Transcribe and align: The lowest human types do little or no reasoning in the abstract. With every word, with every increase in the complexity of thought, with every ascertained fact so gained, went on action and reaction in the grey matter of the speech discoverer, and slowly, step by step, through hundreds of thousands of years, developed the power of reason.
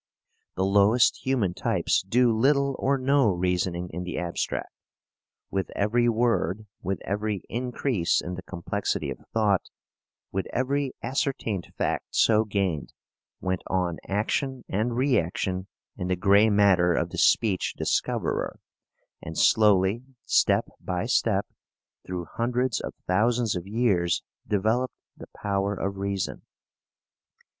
The 0.55 0.65
lowest 0.65 1.17
human 1.25 1.53
types 1.53 2.01
do 2.01 2.35
little 2.35 2.75
or 2.79 2.97
no 2.97 3.29
reasoning 3.29 3.87
in 3.93 4.01
the 4.01 4.17
abstract. 4.17 4.71
With 5.51 5.69
every 5.75 6.09
word, 6.09 6.65
with 6.81 6.99
every 7.05 7.43
increase 7.49 8.19
in 8.19 8.33
the 8.33 8.41
complexity 8.41 9.11
of 9.11 9.19
thought, 9.31 9.61
with 10.31 10.47
every 10.51 10.93
ascertained 11.03 11.67
fact 11.77 12.15
so 12.15 12.45
gained, 12.45 12.93
went 13.41 13.61
on 13.67 13.99
action 14.07 14.63
and 14.67 14.95
reaction 14.97 15.67
in 15.95 16.07
the 16.07 16.15
grey 16.15 16.49
matter 16.49 16.95
of 16.95 17.11
the 17.11 17.19
speech 17.19 17.75
discoverer, 17.77 18.59
and 19.21 19.37
slowly, 19.37 20.03
step 20.25 20.65
by 20.79 21.05
step, 21.05 21.45
through 22.07 22.25
hundreds 22.25 22.79
of 22.81 22.95
thousands 23.05 23.55
of 23.55 23.67
years, 23.67 24.23
developed 24.47 24.95
the 25.15 25.27
power 25.35 25.75
of 25.75 25.97
reason. 25.97 26.41